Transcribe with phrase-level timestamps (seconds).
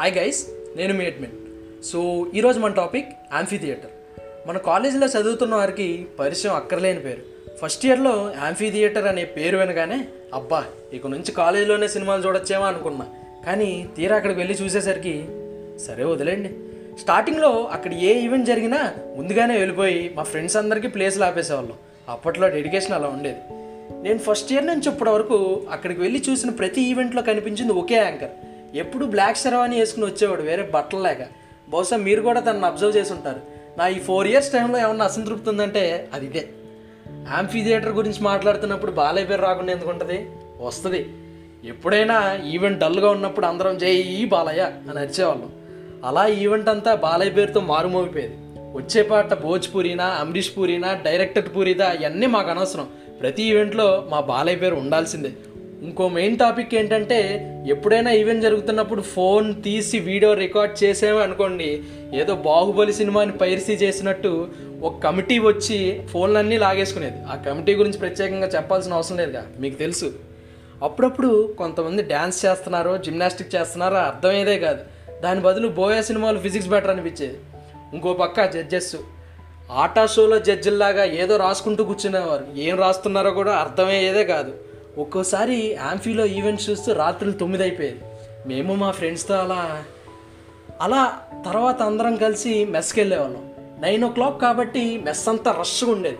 [0.00, 0.46] Hi guys
[0.76, 1.36] నేను మీ admin.
[1.84, 3.92] So ఈరోజు మన టాపిక్ యాంఫీ థియేటర్
[4.48, 7.22] మన కాలేజీలో చదువుతున్న వారికి పరిచయం అక్కర్లేని పేరు.
[7.60, 8.12] ఫస్ట్ ఇయర్లో
[8.42, 9.98] యాంఫీ థియేటర్ అనే పేరు వినగానే
[10.34, 13.06] అబ్బా ఇక నుంచి కాలేజీలోనే సినిమాలు చూడొచ్చేమో అనుకున్నా.
[13.46, 15.14] కానీ తీరా అక్కడికి వెళ్ళి చూసేసరికి
[15.86, 16.50] సరే వదిలేండి
[17.00, 18.80] స్టార్టింగ్లో అక్కడ ఏ ఈవెంట్ జరిగినా
[19.16, 21.78] ముందుగానే వెళ్ళిపోయి మా ఫ్రెండ్స్ అందరికీ ప్లేస్లు ఆపేసేవాళ్ళం
[22.08, 23.40] అప్పట్లో డెడికేషన్ అలా ఉండేది.
[24.02, 25.38] నేను ఫస్ట్ ఇయర్ నుంచి ఇప్పటి వరకు
[25.70, 28.34] అక్కడికి వెళ్ళి చూసిన ప్రతి ఈవెంట్లో కనిపించింది ఒకే యాంకర్
[28.76, 31.18] ఎప్పుడు బ్లాక్ షెర్వాణి వేసుకుని వచ్చేవాడు వేరే బట్టలు లేక.
[31.68, 33.40] బహుశా మీరు కూడా తనను అబ్జర్వ్ చేసి ఉంటారు.
[33.78, 36.48] నా ఈ ఫోర్ ఇయర్స్ టైంలో ఏమన్నా అసంతృప్తి ఉందంటే అది ఇదే.
[37.32, 40.30] యాంఫీ థియేటర్ గురించి మాట్లాడుతున్నప్పుడు బాలయ్య పేరు రాకుండా ఎందుకు ఉంటుంది?
[40.60, 41.14] వస్తుంది.
[41.64, 45.52] ఎప్పుడైనా ఈవెంట్ డల్గా ఉన్నప్పుడు అందరం జై బాలయ్య అని అరిచేవాళ్ళం.
[46.04, 48.34] అలా ఈవెంట్ అంతా బాలయ్య పేరుతో మారుమోగిపోయేది.
[48.56, 52.88] వచ్చే పాట భోజ్పూరినా అమరీష్ పూరినా డైరెక్టర్ పూరిదా ఇవన్నీ మాకు అనవసరం.
[53.20, 55.32] ప్రతి ఈవెంట్లో మా బాలయ్య పేరు ఉండాల్సిందే.
[55.82, 61.82] ఇంకో మెయిన్ టాపిక్ ఏంటంటే ఎప్పుడైనా ఈవెంట్ జరుగుతున్నప్పుడు ఫోన్ తీసి వీడియో రికార్డ్ చేసాము అనుకోండి
[62.14, 64.48] ఏదో బాహుబలి సినిమాని పైరసీ చేసినట్టు
[64.82, 67.16] ఒక కమిటీ వచ్చి ఫోన్లన్నీ లాగేసుకునేది.
[67.22, 70.12] ఆ కమిటీ గురించి ప్రత్యేకంగా చెప్పాల్సిన అవసరం లేదుగా మీకు తెలుసు.
[70.82, 74.78] అప్పుడప్పుడు కొంతమంది డ్యాన్స్ చేస్తున్నారో జిమ్నాస్టిక్ చేస్తున్నారో అర్థమయ్యేదే కాదు.
[75.22, 77.38] దాని బదులు బోయా సినిమాలు ఫిజిక్స్ బెటర్ అనిపించేది.
[77.92, 78.96] ఇంకో పక్క జడ్జెస్
[79.70, 82.46] ఆటా షోలో జడ్జిల్లాగా ఏదో రాసుకుంటూ కూర్చునేవారు.
[82.56, 84.52] ఏం రాస్తున్నారో కూడా అర్థమయ్యేదే కాదు.
[84.98, 88.00] ఒక్కోసారి యాంఫీలో ఈవెంట్స్ చూస్తూ రాత్రులు తొమ్మిది అయిపోయేది
[88.46, 89.84] మేము మా ఫ్రెండ్స్తో అలా
[90.80, 96.18] అలా తర్వాత అందరం కలిసి మెస్కి వెళ్ళేవాళ్ళం నైన్ ఓ క్లాక్ కాబట్టి మెస్ అంతా రష్గా ఉండేది.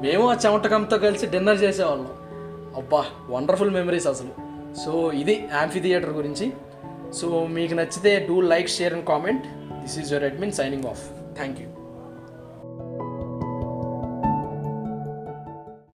[0.00, 2.08] మేము ఆ చెమటకంతో కలిసి డిన్నర్ చేసేవాళ్ళం.
[2.76, 4.32] అబ్బా వండర్ఫుల్ మెమరీస్ అసలు.
[4.84, 6.52] సో ఇది యాంఫీ థియేటర్ గురించి.
[7.14, 9.44] సో మీకు నచ్చితే do like share and comment.
[9.82, 11.02] This is your admin signing off.
[11.36, 11.85] Thank you